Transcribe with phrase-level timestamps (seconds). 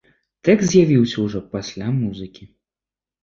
[0.47, 2.47] Тэкст з'явіўся ўжо пасля музыкі.